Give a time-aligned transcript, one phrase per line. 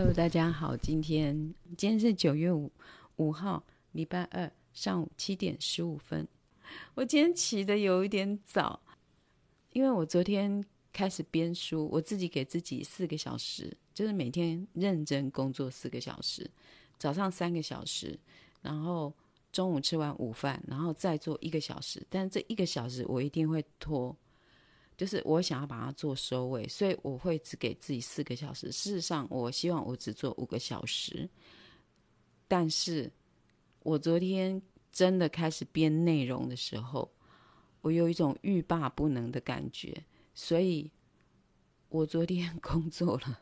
[0.00, 2.72] Hello，大家好，今天今天是九月五
[3.16, 3.62] 五号，
[3.92, 6.26] 礼拜二上午七点十五分。
[6.94, 8.80] 我今天起得有一点早，
[9.74, 16.50] 因为我昨天开始编书，我自己给自己四个小时，就是每天认真工作四个小时，
[16.98, 18.18] 早上三个小时，
[18.62, 19.12] 然后
[19.52, 22.02] 中午吃完午饭，然后再做一个小时。
[22.08, 24.16] 但这一个小时我一定会拖。
[25.00, 28.70] 就是我想要把它做收尾，所以我会只给自己四个小时。
[28.70, 31.26] 事实上，我希望我只做五个小时。
[32.46, 33.10] 但是，
[33.82, 34.60] 我昨天
[34.92, 37.10] 真的开始编内容的时候，
[37.80, 40.04] 我有一种欲罢不能的感觉，
[40.34, 40.92] 所以
[41.88, 43.40] 我昨天 工作了，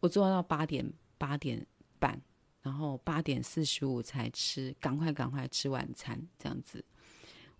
[0.00, 0.84] 我做到八点
[1.16, 1.64] 八点
[2.00, 2.20] 半，
[2.60, 6.84] 然后八点四十五才吃，赶快赶快吃晚餐，这样子。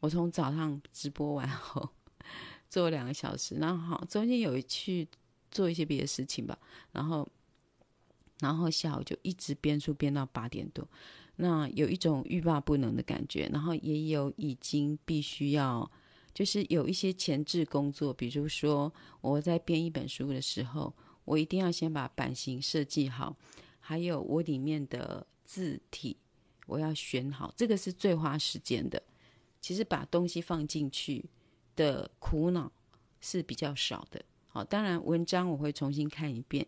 [0.01, 1.89] 我从早上直播完后。
[2.69, 5.07] 做两个小时，然后好中间有去
[5.51, 6.59] 做一些别的事情吧，
[6.93, 7.27] 然后，
[8.41, 10.87] 然后下午就一直编书编到八点多，
[11.37, 15.91] 那有一种欲罢不能的感觉，然后也有已经必须要，
[16.35, 20.93] 就是有一些前置工作，比如说我在编一本书的时候，
[21.25, 23.37] 我一定要先把版型设计好，
[23.81, 26.17] 还有我里面的字体
[26.67, 29.01] 我要选好，这个是最花时间的。
[29.61, 31.25] 其实把东西放进去。
[31.77, 32.73] 的苦恼
[33.21, 36.67] 是比较少的，好，当然文章我会重新看一遍。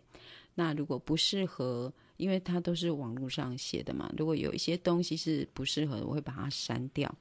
[0.55, 7.13] 那如果不适合，因为它都是网络上写的嘛，如果有一些东西是不适合，我会把它删掉，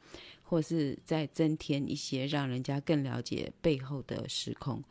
[0.43, 4.83] 或是再增添一些，让人家更了解背后的时空。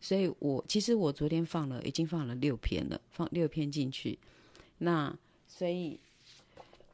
[0.00, 4.18] 所以我其实我昨天放了，已经放了六篇了，放六篇进去。
[4.78, 5.98] 那所以。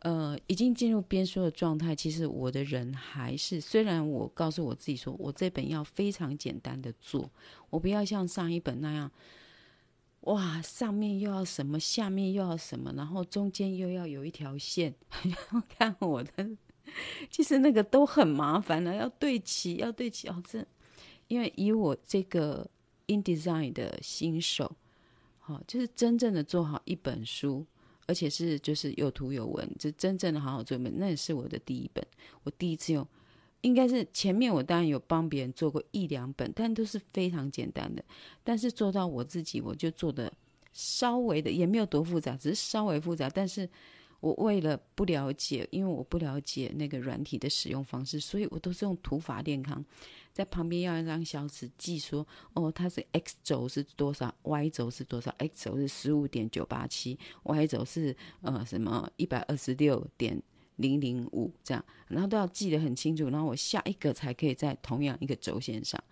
[0.00, 1.94] 呃，已经进入编书的状态。
[1.94, 7.30] 其实我的人还是，虽然我告诉我自己说，我这本要非常简单的做，
[7.68, 9.10] 我不要像上一本那样，
[10.22, 14.94] 哇，上面又要什么，下面又要什么，然后中间又要有一条线。
[15.22, 16.48] 然后看我的，
[17.30, 20.42] 其实那个都很麻烦了，要对齐，要对齐哦。
[20.48, 20.66] 这，
[21.28, 22.66] 因为以我这个
[23.06, 24.76] InDesign 的新手，
[25.40, 27.66] 好、就是真正的做好一本书。
[28.10, 32.04] 而且是就是有图有文，就真正的好好做一本，那也是我的第一本。
[32.42, 33.06] 我第一次用，
[33.60, 38.04] 应该是前面我当然有帮别人做过一两本，但都是非常简单的。
[38.42, 40.32] 但是做到我自己，我就做的
[40.72, 43.30] 稍微的也没有多复杂，只是稍微复杂。
[43.30, 43.68] 但是
[44.20, 49.84] 我为了不了解，因为我不了解那个软体的使用方式，所以我都是用土法炼康。
[50.32, 60.40] 在旁边要一张小纸记说，哦，它是 x 轴是多少，y 轴是多少，x 轴是十五点九八七，y 轴是呃什么一百二十六点
[60.80, 66.02] 零零五这样，然后都要记得很清楚，然后我下一个才可以在同样一个轴线上。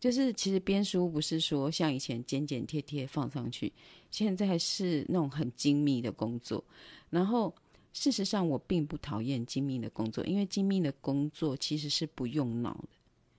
[0.00, 3.72] 就是其实编书不是说像以前剪剪贴贴放上去，
[4.10, 6.62] 现在是那种很精密的工作。
[7.10, 7.54] 然后
[7.92, 12.88] 事实上我并不讨厌精密的工作，因为精密的工作其实是不用脑的。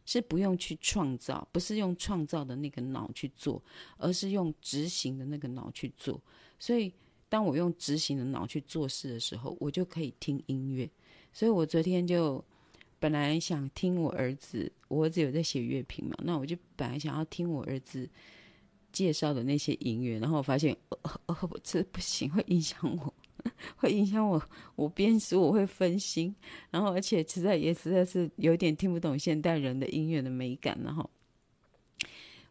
[0.08, 3.60] 是不用去创造，不是用创造的那个脑去做，
[3.98, 6.22] 而是用执行的那个脑去做。
[6.60, 6.94] 所以，
[7.30, 10.90] 当我用执行的脑去做事的时候，我就可以听音乐。
[11.34, 12.44] 所以我昨天就
[13.00, 18.10] 本来想听我儿子，我儿子有在写乐评嘛，那我就本来想要听我儿子
[18.92, 23.14] 介绍的那些音乐，然后我发现，哦，这不行，会影响我。
[23.78, 24.42] 会影响我，
[24.76, 26.34] 我编书我会分心，
[26.72, 31.08] 然后而且实在也实在是有点听不懂现代人的音乐的美感，然后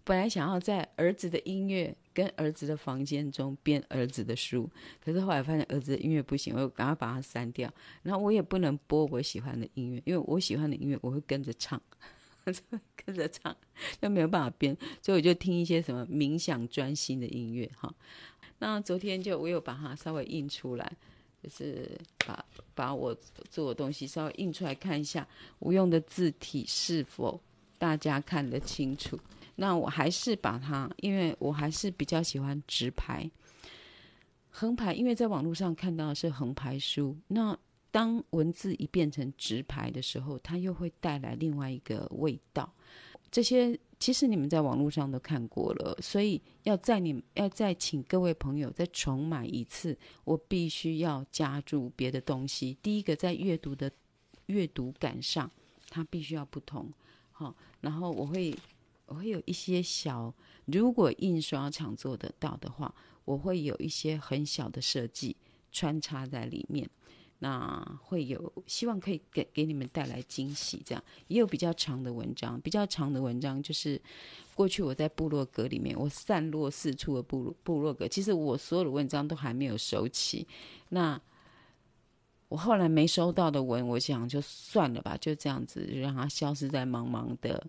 [0.05, 4.71] 本来想要在儿子的音乐跟儿子的房间中编儿子的书，
[5.05, 7.69] 可是后来发现儿子的音乐不行，我又赶快把它删掉，
[8.05, 11.79] 然后我也不能播我喜欢的音乐，因为我喜欢的音乐我会跟着唱，
[13.05, 13.55] 跟着唱
[14.01, 17.93] 就没有办法编，所以我就听一些什么冥想专心的音乐哈。
[18.61, 20.97] 那昨天就我有把它稍微印出来，
[21.43, 23.15] 就是把把我
[23.51, 25.27] 做的东西稍微印出来看一下，
[25.59, 27.41] 我用的字体是否
[27.77, 29.19] 大家看得清楚。
[29.57, 33.31] 那我还是把它，因为我还是比较喜欢直排，
[34.51, 37.17] 横排，因为在网络上看到的是横排书。
[37.29, 37.57] 那
[37.91, 42.73] 当文字一变成直排的时候，它又会带来另外一个味道。
[43.31, 43.79] 这些。
[44.01, 52.77] 其实你们在网络上都看过了，所以要在你要再请各位朋友再重买一次，我必须要加注别的东西。
[52.83, 53.91] 第一个，在阅读的
[54.47, 55.51] 阅读感上，
[55.89, 56.93] 它必须要不同，
[57.33, 58.55] 好，然后我会
[59.07, 60.33] 我会有一些小，
[60.67, 65.37] 如果印刷厂做得到的话，我会有一些很小的设计
[65.73, 66.89] 穿插在里面。
[67.41, 74.01] 那会有希望可以给给你们带来惊喜，这样也有比较长的文章，比较长的文章就是
[74.55, 80.47] 过去我在部落格里面，我散落四处的部落部落格，其实我所有的文章都还没有收起。
[80.89, 81.21] 那
[82.49, 87.63] 我后来没收到的文，我想就算了吧，就这样子让它消失在茫茫的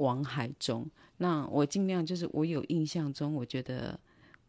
[0.00, 0.84] 王海中。
[1.16, 3.98] 那我尽量就是我有印象中，我觉得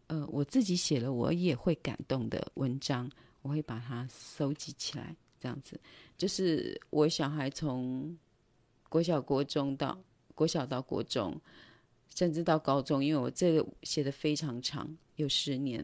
[0.07, 3.09] 呃我自己写了我也会感动的文章。
[3.43, 5.79] 我会把它收集起来，这样子，
[6.15, 8.15] 就是我小孩从
[8.87, 9.97] 国小、国中到
[10.35, 11.35] 国小到国中，
[12.13, 15.83] 甚至到高中，因为我这个写的非常长，有十年。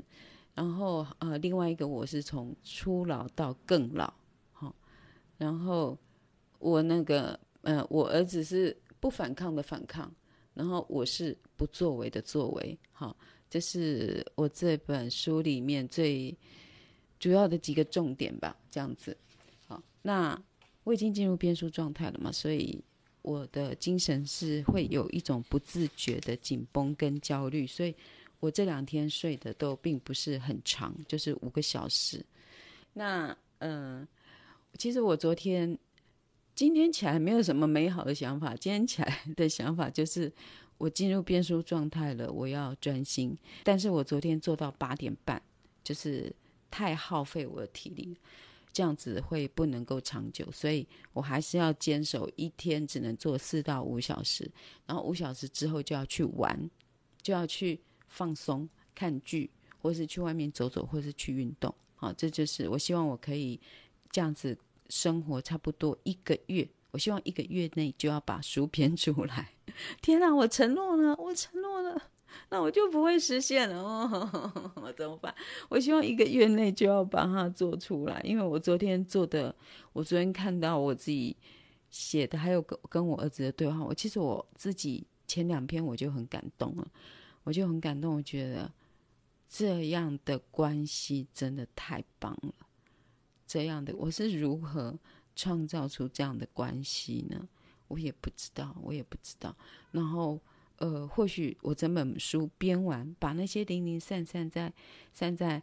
[0.54, 4.14] 然后呃，另外一个我是从初老到更老，
[4.54, 4.76] 好，
[5.40, 5.98] 然后
[6.60, 10.14] 我那个呃，我儿子是不反抗的反抗，
[10.54, 13.16] 然后我是不作为的作为，好，
[13.50, 16.36] 这是我这本书里面最。
[17.20, 19.18] 主要的几个重点吧，这样子。
[19.66, 20.40] 好，那
[20.84, 22.80] 我已经进入编书状态了嘛，所以
[23.24, 27.96] 我的精神是会有一种不自觉的紧绷跟焦虑，所以
[28.40, 32.24] 我这两天睡的都并不是很长，就是五个小时。
[32.94, 34.08] 那嗯、
[34.78, 35.76] 其实我昨天、
[36.58, 40.30] 今天起来没有什么美好的想法，今天起来的想法就是
[40.78, 43.38] 我进入编书状态了，我要专心。
[43.64, 45.42] 但是我昨天做到八点半，
[45.84, 46.36] 就是。
[46.70, 48.16] 太耗费我的体力，
[48.74, 54.52] 这样子会不能够长久，所以我还是要坚守一天只能做四到五小时，
[54.86, 56.70] 然后五小时之后就要去玩，
[57.22, 61.74] 就要去放松、看剧，或是去外面走走，或是去运动。
[61.96, 63.58] 好，这就是我希望我可以
[64.12, 64.56] 这样子
[64.90, 66.68] 生活差不多一个月。
[66.92, 69.50] 我希望一个月内就要把书编出来。
[70.02, 72.02] 天哪，我承诺了，我承诺了。
[72.50, 75.34] 那我就不会实现了哦， 我怎么办？
[75.70, 79.54] 我希望一个月内就要把它做出来，因为我昨天做的，
[79.94, 81.36] 我昨天看到我自己
[81.90, 86.88] 写的，还有跟跟我儿子的对话，我其实我自己前两篇我就很感动了，
[87.44, 88.72] 我就很感动，我觉得
[89.50, 92.67] 这样的关系真的太棒了。
[93.48, 95.00] 这样的我是如何
[95.36, 97.48] 创造出这样的关系呢？
[97.88, 99.56] 我也不知道，我也不知道。
[99.92, 100.40] 然后。
[100.80, 104.72] 呃，或许我整本书编完，把那些零零散散在
[105.12, 105.60] 散在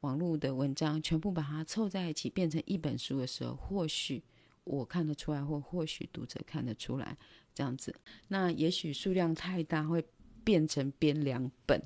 [0.00, 4.22] 网络的文章全部把它凑在一起，变成一本书的时候，或许
[4.64, 7.14] 我看得出来，或或许读者看得出来，
[7.54, 7.94] 这样子。
[8.28, 10.02] 那也许数量太大，会
[10.42, 11.82] 变成编两本。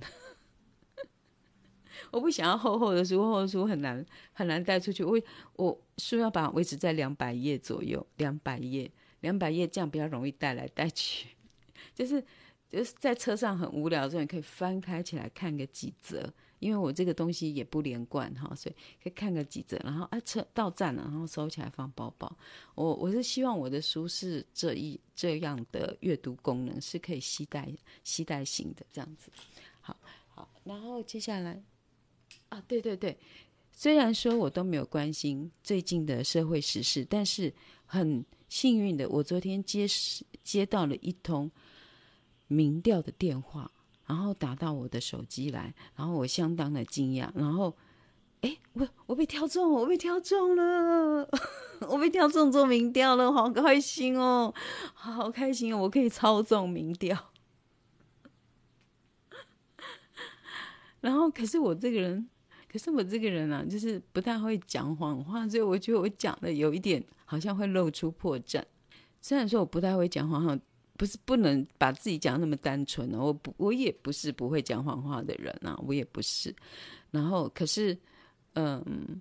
[2.11, 5.05] 我不想要厚厚的书，厚厚的书很难很难带出去。
[5.05, 5.21] 我
[5.57, 8.91] 我书要把维持在两百页左右，两百页，
[9.21, 11.29] 两百页这样比较容易带来带去，
[11.95, 12.25] 就是。
[12.71, 22.31] 就是在车上很无聊的时候，你可以翻开起来看个几则，因为我这个东西也不连贯哈，所以可以看个几则，然后啊车到站了，然后收起来放包包。
[22.75, 27.67] 我我是希望我的书是这一这样的阅读功能，是可以携带
[28.05, 29.33] 携带型的这样子。
[29.81, 29.97] 好，
[30.29, 31.59] 好，然后接下来
[32.49, 33.19] 啊，对对对，
[33.73, 37.53] 虽然说我都没有关心最近的社会时事，但是
[37.87, 39.87] 很幸运的，我昨天接
[40.43, 41.51] 接到了一通。
[42.51, 43.71] 民调的电话，
[44.07, 47.77] 然后打到我的手机来，然后我相当的惊讶，然后，
[48.41, 51.29] 哎，我我被挑中，我被挑中了，
[51.91, 54.55] 我被挑中做民调了，好开心哦，
[54.95, 57.33] 好开心哦，我可以操纵民调。
[61.03, 62.31] 然后，可是我这个人，
[62.79, 68.63] 可是我这个人啊，就是不太会讲谎话，所以我觉得我讲的有一点好像会露出破绽。
[69.21, 70.59] 虽然说我不太会讲谎话。
[70.99, 76.53] 不是不能把自己讲那么单纯哦，我不，我也不是不会讲谎话的人啊，我也不是。
[77.13, 77.97] 然后，可是，
[78.55, 79.21] 嗯，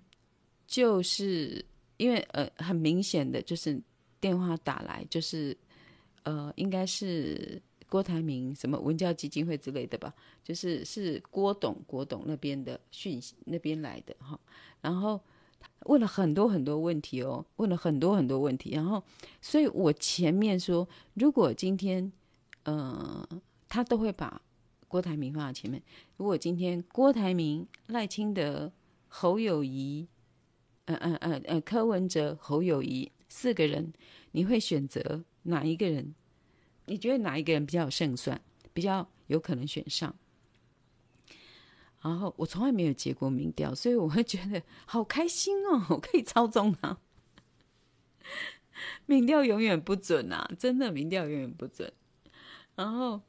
[0.66, 1.64] 就是
[1.98, 3.80] 因为呃，很明显的就是
[4.18, 5.56] 电话打来，就是
[6.24, 10.14] 呃，应该是郭台铭什么文教基金会之类的吧，
[10.44, 14.38] 就是是郭董郭董那边的讯息那边来的哈，
[14.80, 15.20] 然后。
[15.86, 19.02] 问了很多很多问题哦，问了很多很多问题，然后，
[19.42, 22.12] 所以我前面说，如果今天，
[22.62, 23.28] 呃，
[23.68, 24.40] 他都会把
[24.86, 25.82] 郭台铭放在前面。
[26.16, 28.72] 如果今天郭台铭、赖清德、
[29.08, 30.06] 侯友谊，
[30.84, 33.92] 嗯嗯嗯嗯，柯文哲、侯友谊四个人，
[34.30, 36.14] 你会选择哪一个人？
[36.88, 38.40] 你觉得哪一个人比较有胜算，
[38.72, 40.14] 比较有可能选上？
[42.00, 46.96] 然后我从来没有接过民调，所以我会觉得好开心哦， 我可以操纵他。
[49.06, 51.92] 民调永远不准啊，真的民调永远不准。
[52.76, 53.20] 然后，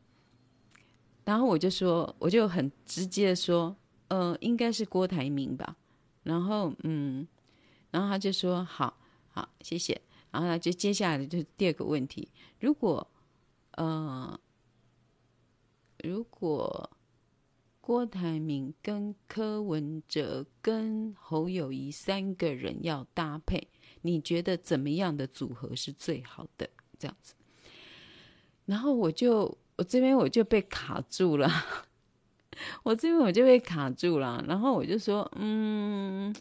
[1.26, 3.76] 然后我就说，我就很直接的说，
[4.10, 5.76] 呃，应该是郭台铭吧。
[6.22, 7.28] 然后，嗯，
[7.90, 8.96] 然后他就说好，
[9.30, 10.00] 好，谢谢。
[10.30, 13.06] 然后他就接下来的就是第二个问题，如果
[13.80, 14.38] 呃，
[16.04, 16.90] 如果
[17.80, 23.70] 郭台铭跟柯文哲跟侯友宜三个人要搭配，
[24.02, 26.70] 你觉得怎么样的组合是最好的？
[27.00, 27.34] 这样子，
[28.66, 31.50] 然后我就我这边我就被卡住了，
[32.84, 36.36] 我这边我就被卡住了，然后我就说，嗯。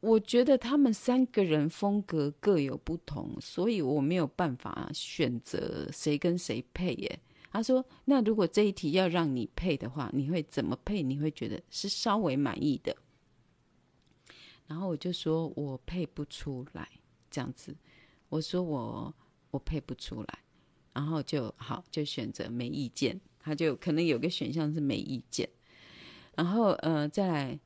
[0.00, 7.20] 我觉得他们三个人风格各有不同，所以我没有办法选择谁跟谁配耶。
[7.50, 11.02] 他说：“那如果这一题要让你配的话，你会怎么配？
[11.02, 12.96] 你会觉得是稍微满意的？”
[14.68, 16.88] 然后我就说：“我配不出来，
[17.28, 17.74] 这样子。”
[18.28, 19.12] 我说我
[19.50, 20.38] ：“我配不出来。”
[20.94, 23.20] 然后就好，就选择没意见。
[23.40, 25.48] 他就可能有个选项是没意见。
[26.36, 27.58] 然后呃，再来。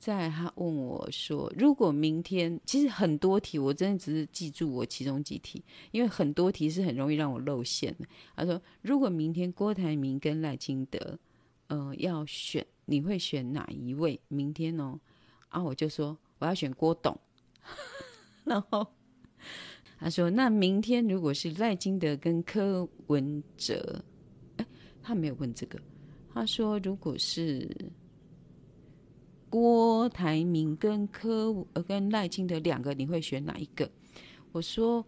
[0.00, 11.18] 在他问我说：“如果明天，其实很多题，我真的只是记住我其中几题，因为很多题是很容易让我露馅的。”他说：“如果明天郭台铭跟赖清德，
[11.66, 14.18] 呃，要选，你会选哪一位？
[14.28, 14.98] 明天哦，
[15.50, 17.14] 啊，我就说我要选郭董。
[18.42, 18.86] 然后
[19.98, 24.02] 他说：那明天如果是赖清德跟柯文哲，
[24.56, 24.66] 哎，
[25.02, 25.78] 他没有问这个。
[26.32, 27.68] 他说如果是。”
[29.50, 33.90] 郭台铭跟柯呃跟赖清德两个，你会选哪一个？
[34.52, 35.04] 我说，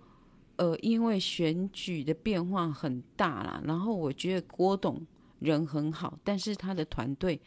[0.57, 5.07] 呃，因为选举的变化很大啦，然后我觉得郭董
[5.39, 7.41] 人很好，但是他的团队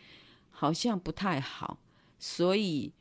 [0.50, 1.78] 好像不太好，
[2.18, 2.94] 所以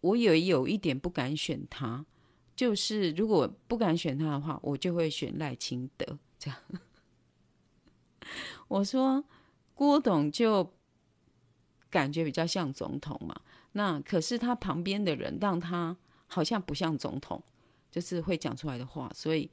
[0.00, 2.06] 我也有一点不敢选他。
[2.54, 6.18] 就是如果不敢选他的话，我就会选赖清德。
[6.38, 6.58] 这样，
[8.68, 9.22] 我说
[9.74, 10.72] 郭董就。
[11.96, 13.34] 感觉比较像总统嘛，
[13.72, 17.42] 那可是他旁边的人让他好像不像总统，
[17.90, 19.50] 就是会讲出来的话，所以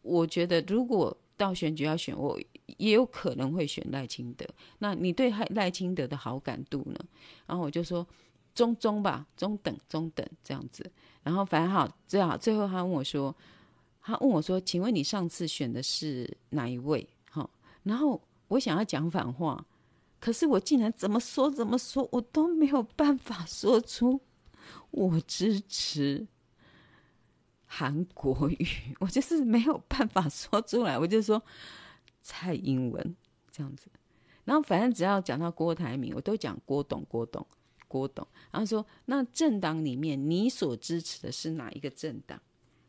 [0.00, 2.40] 我觉得如果到选举要选我，
[2.78, 4.46] 也有可能会选赖清德。
[4.78, 6.98] 那你对赖清德的好感度呢？
[7.46, 8.06] 然后我就说
[8.54, 10.90] 中中吧，中等中等这样子。
[11.22, 13.36] 然后反正好，最好最后他问我说，
[14.00, 17.06] 他问我说，请问你上次选的是哪一位？
[17.30, 17.46] 哈，
[17.82, 18.18] 然后
[18.48, 19.62] 我想要讲反话。
[20.26, 24.20] 可是我竟然怎么说怎么说，我都没有办法说出
[24.90, 26.26] 我支持
[27.64, 28.66] 韩国语，
[28.98, 30.98] 我就是没有办法说出来。
[30.98, 31.40] 我就说
[32.22, 33.16] 蔡英文
[33.52, 33.88] 这样子，
[34.44, 37.46] 然后反正只要讲到郭台铭，我都讲郭董、郭董、
[37.86, 38.26] 郭董。
[38.50, 42.42] 然后说那政党里面你所支持的是哪一个政党？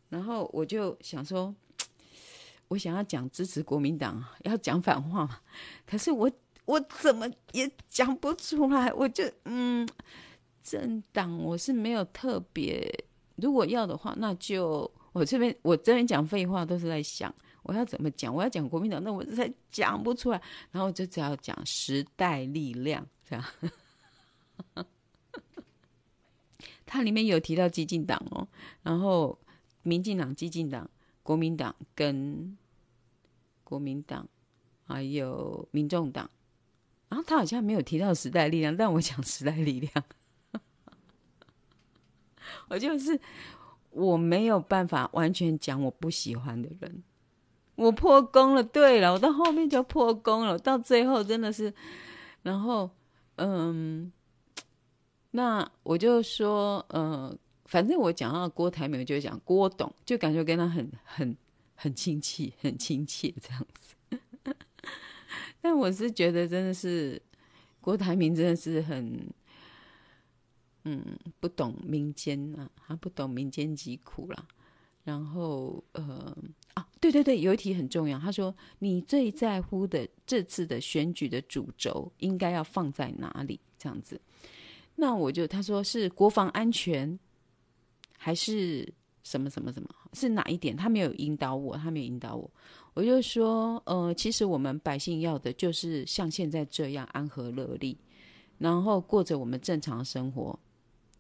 [0.10, 1.54] 然后我就想说，
[2.70, 5.42] 我想要讲支持国民党，要讲反话嘛。
[5.86, 6.32] 可是我。
[6.68, 9.88] 我怎么也讲不出来，我就嗯，
[10.62, 13.06] 政党我是没有特别，
[13.38, 17.34] 如果要的话，那就我这边我这边讲废话都是在想
[17.64, 24.86] 我要怎么讲，我要讲国民党，那我实在讲不出来，然后就只要讲时代力量这样，
[26.86, 28.46] 它里面有提到激进党哦，
[28.84, 29.40] 然后
[29.84, 30.90] 民进党、激进党、
[31.24, 32.58] 国民党跟
[33.64, 34.28] 国民党
[34.86, 36.30] 还有民众党。
[37.10, 39.92] 然后他好像没有提到时代力量，但我讲时代力量，
[42.70, 43.20] 我就是
[43.92, 47.04] 我没有办法完全讲我不喜欢的人，
[47.76, 48.64] 我破功了。
[48.64, 51.74] 对了，我到后面就破功了，到最后真的是，
[52.44, 52.90] 然后
[53.38, 54.12] 嗯，
[55.32, 61.38] 那我就说，嗯，反正我讲到郭台铭，就讲郭董，就感觉跟他很很
[61.76, 63.96] 很亲切，很亲切这样子。
[65.68, 67.22] 但我是觉得，真的是
[67.82, 69.28] 郭台铭真的是很，
[70.86, 71.04] 嗯，
[71.42, 74.48] 不懂民间啊，他不懂民间疾苦啦。
[75.04, 76.34] 然后，呃，
[76.74, 78.18] 啊，对对对，有一题很重要。
[78.18, 83.60] 他说，你最在乎的这次的选举的主轴应该要放在哪里？
[83.78, 84.22] 这样子，
[84.96, 87.20] 那我就他说是国防安全，
[88.18, 88.88] 还是
[89.28, 89.90] 什么什么什么？
[90.14, 90.76] 是哪一点？
[90.76, 92.50] 他没有引导我，他没有引导我。
[92.94, 97.98] 我就说，呃，其实我们百姓要的就是像现在这样安和乐利，
[98.58, 100.58] 然后过着我们正常生活，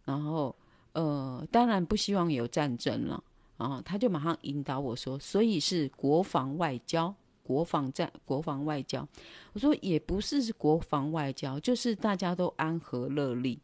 [0.05, 0.55] 然后，
[0.93, 3.21] 呃，当然不希望有战争了。
[3.57, 9.07] 然后他就马上引导我说，所以是国防外交，国防战，国防外交。
[9.53, 13.59] 我说也不是国防外交，就是大家都安和乐利，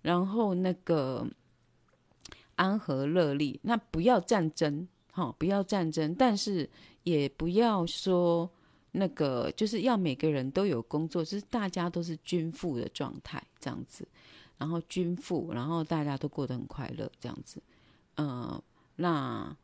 [0.00, 1.26] 然后那个
[2.56, 6.68] 安和乐利，那不要战争，哈、不要战争，但是。
[7.04, 8.50] 也不要说
[8.90, 14.08] 那个，就是要每个人都有工作，就是大家都是均富的状态这样子。
[14.56, 17.62] 然后均富，然后大家都过得很快乐，这样子。
[18.16, 18.58] 嗯、
[18.96, 19.54] 那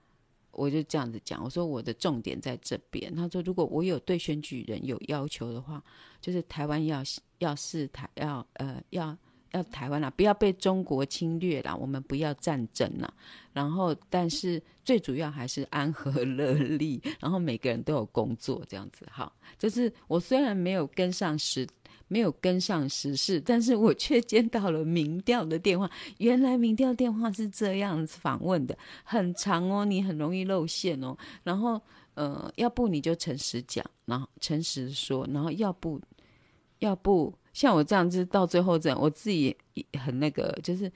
[0.50, 3.10] 我就这样子讲，我说我的重点在这边。
[3.16, 5.82] 他说，如果我有对选举人有要求的话，
[6.20, 7.02] 就是台湾要
[7.38, 8.82] 要是台要呃。
[8.90, 9.16] 要
[9.52, 13.12] 要台湾啦、不要被中国侵略啦，我们不要战争啦。
[13.52, 19.32] 然后，但是最主要还是安和乐利，然后每个人都有工作，这样子好。
[19.58, 21.66] 就是我虽然没有跟上时，
[22.06, 25.90] 没有跟上时事，但是我却接到了民调的电话。
[26.18, 31.16] 原来民调电话是这样子访问的，很长哦，你很容易露馅哦。
[31.42, 31.80] 然后，
[32.14, 36.00] 呃，要不你就诚实讲，然后诚实说，然后要不，
[36.78, 37.34] 要不。
[37.52, 40.90] 像我这样子到最后这样，我自己也很那个，就是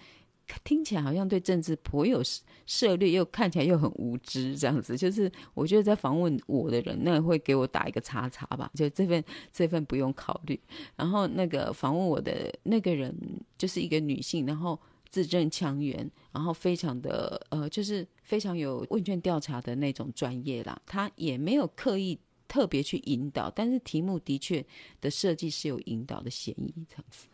[0.62, 2.22] 听起来好像对政治颇有
[2.66, 4.96] 涉猎，又看起来又很无知这样子。
[4.96, 10.58] 就是我觉得在访问我的人，那会给我打一个叉叉吧，就这份这份不用考虑。
[10.96, 13.14] 然后那个访问我的那个人
[13.58, 20.80] 就是一个女性，然后字正腔圆，然后非常的呃，就是非常有问卷调查的那种专业啦。
[20.86, 22.18] 她也没有刻意。
[22.54, 24.64] 特别去引导，但是题目的确
[25.00, 27.26] 的设计是有引导的嫌疑，这样子。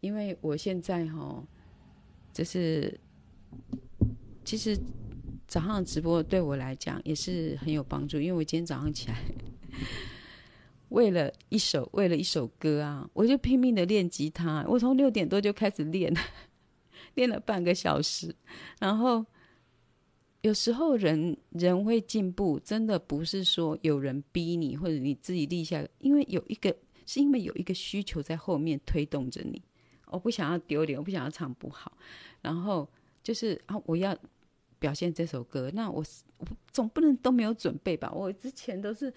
[0.00, 1.42] 因为我现在哈，
[2.34, 3.00] 就是
[4.44, 4.78] 其实
[5.48, 9.24] 早上直播对我来讲也是很有帮助，因为我今天早上起来，
[10.90, 16.14] 为了一首为了一首歌啊，我就拼命的练吉他，我从六点多就开始练，
[17.14, 18.36] 练了半个小时，
[18.78, 19.24] 然后。
[20.42, 26.74] 有时候人人会进步，真的不是说有人逼你，或者你自己立下，因为有一个
[27.06, 29.62] 是因为有一个需求在后面推动着你。
[30.06, 31.96] 我不想要丢脸，我不想要唱不好，
[32.42, 32.86] 然后
[33.22, 34.14] 就是啊，我要
[34.78, 36.04] 表现这首歌，那我
[36.38, 38.12] 我总不能都没有准备吧？
[38.12, 39.08] 我之前都是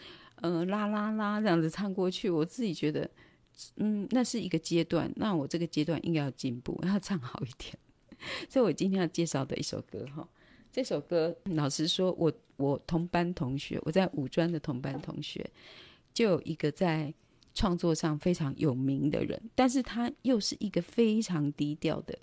[0.42, 3.10] 嗯、呃、啦啦啦这样子唱过去，我自己觉得
[3.78, 7.76] 嗯，那是一个阶段，那我这个阶段应该要进步，要唱好一点。
[8.48, 10.28] 所以我今天要介绍的一首歌哈。
[10.76, 15.50] 这首歌，老实说，我我同班同学，我在五专的同班同学，
[16.14, 17.14] 就有一个在
[17.54, 22.20] 创作上非常有名的人，但是他又是一个非常低调的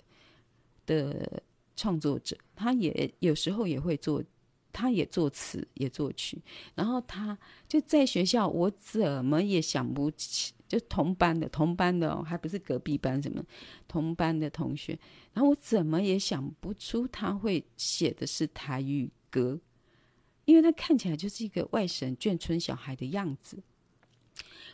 [0.85, 1.41] 的
[1.75, 4.23] 创作者，他也有时候也会做，
[4.71, 6.39] 他也作词也作曲，
[6.75, 7.35] 然后他
[7.67, 10.53] 就在学校，我怎么也想不起。
[10.73, 13.43] 就同班的，同班的哦，还不是隔壁班什么，
[13.87, 14.97] 同班的同学。
[15.31, 19.59] 然后我怎么也想不出他会写的是台语歌，
[20.45, 23.61] 因为他看起来就是一个外省眷村小孩的样子。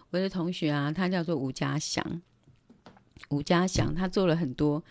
[0.10, 2.22] 我的同学啊，他叫做吴家祥，
[3.30, 4.82] 吴家祥，他做了很多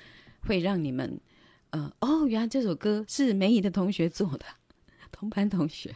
[0.43, 1.19] 会让你们，
[1.71, 4.45] 呃，哦，原来这首歌是梅姨的同学做的，
[5.11, 5.95] 同班同学。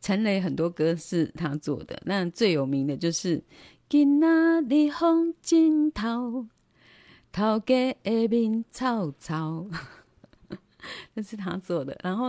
[0.00, 3.40] 陈雷很多歌是他做的，那最有名的就是。
[3.90, 4.28] 今仔
[4.68, 6.46] 日风真透，
[7.32, 9.68] 头家的面臭臭，
[11.14, 11.98] 那是他做的。
[12.04, 12.28] 然后，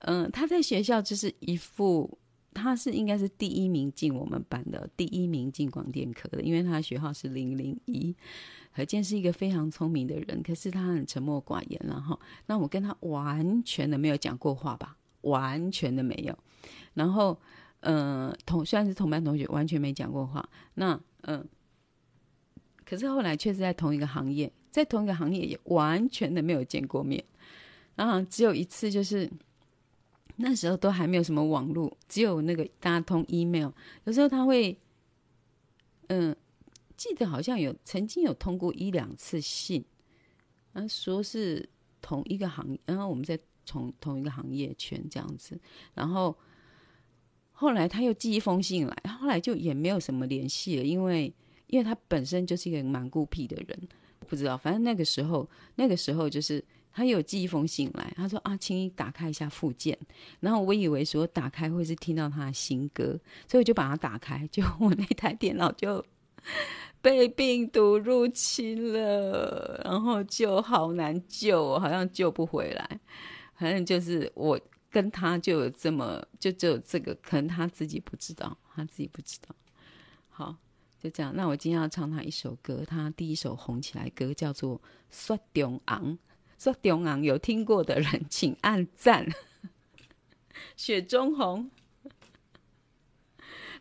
[0.00, 2.18] 嗯、呃，他在学校就是一副，
[2.52, 8.12] 他是应该是第一名进我们班的，第一名进广电科的，因为他学号是零零一，
[8.74, 10.42] 可见是一个非常聪明的人。
[10.42, 16.36] 可是他很沉默寡言，然后，那我跟他完全的没有讲过话吧，完全的没有。
[16.94, 17.38] 然后。
[17.80, 20.46] 嗯、呃，同虽然是同班同学，完全没讲过话。
[20.74, 21.44] 那嗯、呃，
[22.84, 27.24] 可是后来却是在同一个行业，在同一个行业也完全的没有见过面。
[27.94, 29.30] 然后只有一次，就是
[30.36, 33.70] 那时候都还没有什么网络，只有那个大家通 email。
[34.04, 34.76] 有时候他会，
[36.08, 36.34] 嗯、
[36.96, 39.84] 记得好像有曾经有通过一两次信，
[40.72, 41.68] 啊，说是
[42.02, 45.56] 同一个行业，然后我们在从同一个行业圈这样子，
[45.94, 46.36] 然后。
[47.60, 51.32] 后来他又寄一封信来，后来就也没有什么联系了，因为
[51.66, 53.76] 因为他本身就是一个蛮孤僻的人，
[54.28, 59.98] 不知道，反正那个时候那个时候就是他有寄一封信来，他说啊，请你打开一下附件，
[60.38, 63.18] 然后我以为说打开会是听到他的新歌，
[63.48, 66.04] 所以我就把它打开，就我那台电脑就
[67.02, 73.00] 被病毒入侵了，然后就好难救，好像救不回来，
[73.56, 74.56] 反正就是我。
[74.90, 79.54] 跟他就有这么，就只有这个，可能他自己不知道，他自己不知道。
[80.30, 80.56] 好，
[80.98, 81.32] 就这样。
[81.34, 84.78] 那我今天要唱他一首歌，他第一首红起来歌叫做
[85.10, 86.12] 《雪中昂》。
[86.58, 89.26] 雪中昂有听过的人 请按赞。
[90.76, 91.70] 雪中红。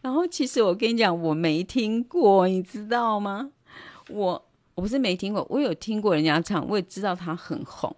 [0.01, 3.51] 然后其实我跟你讲，我没听过，你知道吗？
[4.09, 7.95] 我我不是没听过，我有听过人家唱，我也知道他很红。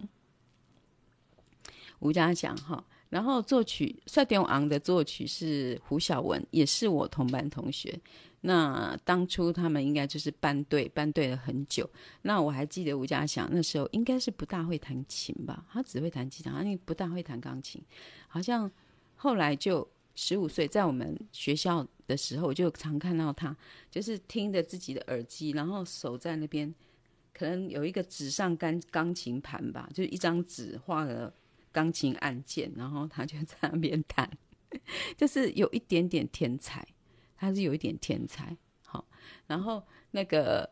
[1.98, 2.84] 吴家祥哈。
[3.10, 8.00] 然后作曲《雪中红》的作曲是胡小文，也是我同班同学。
[8.40, 11.86] 那当初他们应该就是班对，班对了很久。
[12.22, 17.82] 那我还记得吴家祥那时候应该是不大会弹琴吧，他只会弹吉他，他不大会弹钢琴。
[18.28, 18.70] 好像
[19.14, 23.54] 后来就十五岁，在我们学校的时候，我就常看到他，
[23.90, 26.72] 就是听着自己的耳机，然后手在那边，
[27.34, 31.30] 可能有一个纸上钢钢琴盘吧，就是一张纸画了
[31.72, 34.30] 钢琴按键，然后他就在那边弹，
[35.16, 36.86] 就是有一点点天才。
[37.42, 38.54] 他是有一点天才，
[38.84, 39.02] 好，
[39.46, 40.68] 然后那个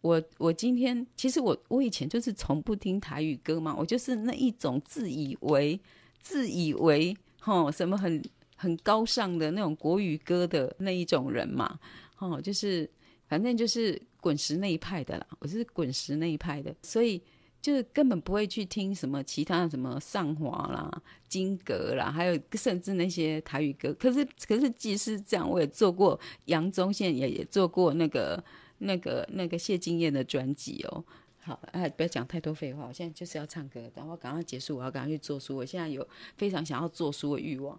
[0.00, 5.80] 我我今天其实我我以前就是从不听台语歌嘛，我就是那一种自以为
[6.18, 8.20] 自以为吼什么很
[8.56, 11.78] 很高尚的那种国语歌的那一种人嘛，
[12.18, 12.90] 哦就是
[13.28, 17.22] 反正就是滚石那一派的啦，我是滚石那一派的，所以。
[17.62, 23.92] 就是根本不会去听什么其他的什么上华啦、金格啦，还有甚至那些台语歌。
[23.94, 28.42] 可是，可是即使这样，我也做过杨宗宪，也也做过那个、
[28.78, 31.04] 那个、那个谢金燕的专辑哦。
[31.40, 33.90] 好，哎，不要讲太多废话，我现在就是要唱歌。
[33.92, 35.56] 等我赶快结束，我要赶快去做书。
[35.56, 37.76] 我现在有非常想要做书的欲望。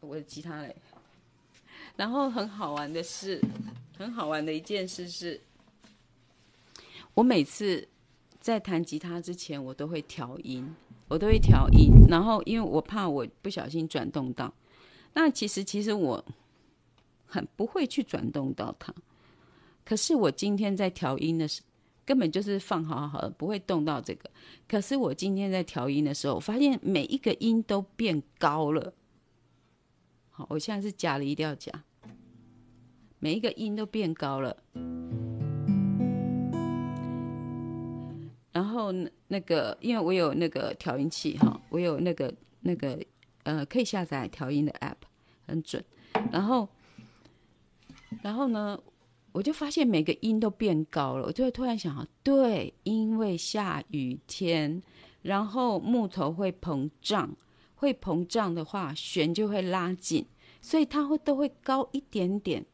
[0.00, 0.76] 我的吉他嘞。
[1.96, 3.40] 然后很好玩的是，
[3.96, 5.40] 很好玩的一件事是，
[7.14, 7.88] 我每次。
[8.42, 10.74] 在弹吉他之前，我都会调音，
[11.06, 11.92] 我都会调音。
[12.08, 14.52] 然后，因为我怕我不小心转动到，
[15.14, 16.22] 那其实其实我
[17.24, 18.92] 很不会去转动到它。
[19.84, 21.68] 可是我今天在调音的时候，
[22.04, 24.28] 根本就是放好好的，不会动到这个。
[24.68, 28.92] 可是我今天在调音的时候，我发现每一个音都变高了。
[30.30, 31.70] 好，我现在是假的，一定要假，
[33.20, 34.56] 每一个音都变高了。
[38.52, 38.92] 然后
[39.28, 42.98] 那个，因为我有那个调音器哈，我有那个那个
[43.44, 44.96] 呃，可以下载调音的 app，
[45.46, 45.82] 很准。
[46.30, 46.68] 然后，
[48.22, 48.78] 然后呢，
[49.32, 54.82] 我就发现每个音都变高了，我就会突然想啊，对，因为下雨天，
[55.22, 57.34] 然后木头会膨胀，
[57.76, 60.26] 会膨胀的话，弦就会拉紧，
[60.60, 62.66] 所以它会都会高一点点。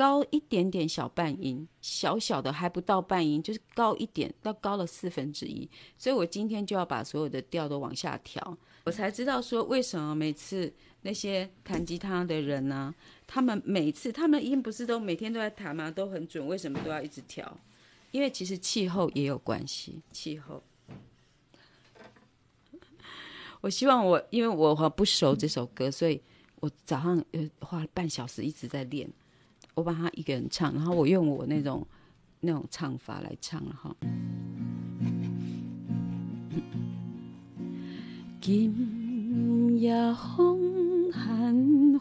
[0.00, 5.68] 高一点点小半音，小小的还不到半音，就是高一点，到高了四分之一。
[5.98, 12.94] 所以我今天就要把所有的调都往下调，我才知道说为什么每次那些弹吉他的人呢、
[13.26, 15.90] 他们每次他们音不是都每天都在弹吗？
[15.90, 17.54] 都很准，为什么都要一直调？
[18.10, 20.62] 因为其实气候也有关系，气候。
[23.60, 26.22] 我希望我因为我不熟这首歌，所以
[26.60, 29.06] 我早上呃花了半小时一直在练。
[29.80, 31.86] 我帮他一个人唱，然后我用我那种
[32.40, 33.96] 那种唱法来唱了哈。
[38.42, 41.98] 今夜风寒雨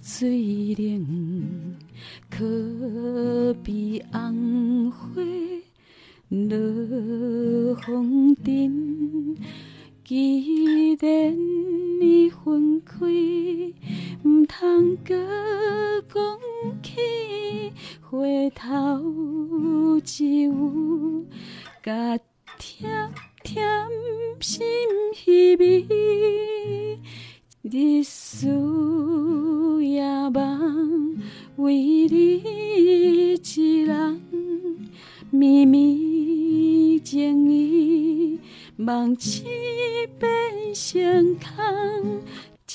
[0.00, 1.76] 水冷，
[2.30, 5.20] 可比红花
[6.30, 9.36] 落风尘。
[10.02, 11.36] 既然
[12.00, 12.96] 已分开，
[14.24, 15.14] 唔通阁
[16.12, 16.38] 讲
[16.82, 21.24] 起，回头只有
[21.82, 22.18] 甲
[22.58, 23.12] 甜
[23.44, 23.64] 甜
[24.40, 24.66] 心
[25.14, 26.98] 稀微，
[27.62, 28.48] 日思
[29.84, 31.16] 夜梦，
[31.56, 32.42] 为你
[33.34, 34.20] 一人，
[35.30, 38.40] 绵绵情意。
[38.80, 39.44] 梦醒
[40.20, 40.30] 变
[40.72, 42.22] 成空，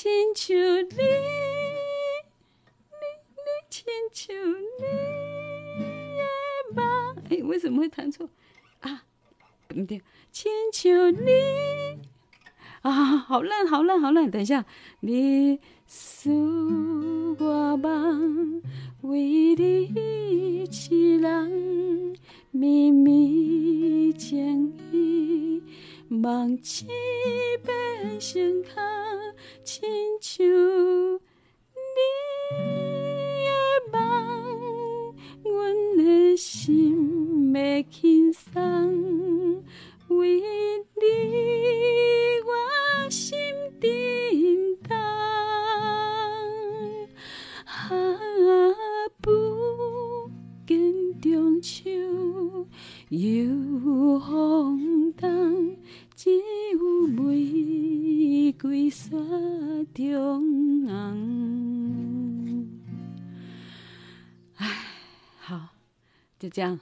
[0.04, 0.96] 请求你，
[2.90, 3.04] 你
[3.38, 4.36] 你亲像
[4.78, 4.84] 你
[6.18, 6.22] 的
[6.74, 7.16] 梦。
[7.30, 8.28] 哎，为什么会弹错
[8.80, 9.04] 啊？
[9.66, 11.30] 不对，请求你
[12.82, 14.30] 啊，好烂，好烂，好烂！
[14.30, 14.66] 等一下，
[15.00, 16.30] 你思
[17.38, 18.60] 我梦，
[19.00, 22.14] 为你痴人，
[22.54, 25.60] 绵绵情意。
[26.08, 26.86] 梦醒
[27.64, 28.70] 变成空，
[29.64, 29.82] 亲
[30.20, 31.98] 像你
[33.44, 33.50] 的
[33.90, 33.96] 梦，
[35.42, 39.64] 阮的心要轻松，
[40.06, 40.40] 为
[40.94, 41.02] 你
[42.46, 43.36] 我心
[51.24, 51.88] 中秋
[53.08, 53.48] 又
[54.20, 55.76] 风动。
[56.14, 56.30] 只
[56.74, 59.10] 有玫瑰雪
[59.94, 62.68] 中红。
[64.56, 64.68] 唉，
[65.38, 65.68] 好，
[66.38, 66.78] 就这样，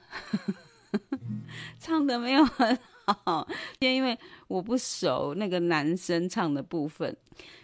[1.79, 2.77] 唱的没有很
[3.07, 3.47] 好，
[3.79, 7.17] 因为我不熟那个男生唱的部分，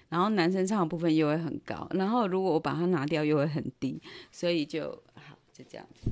[0.08, 6.10] 然后男生唱的部分又会很高，然后如果我把它拿掉又会很低，所以就好，就这样子。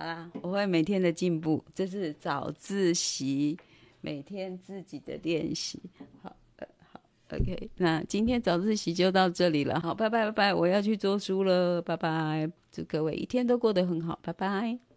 [0.00, 3.54] 好啦，我会每天的进步，这是早自习，
[4.00, 5.78] 每天自己的练习。
[6.22, 9.78] 好，呃，好，OK，那今天早自习就到这里了。
[9.78, 14.89] 好，拜拜拜拜，我要去做书了，拜拜，祝各位一天都过得很好，拜拜。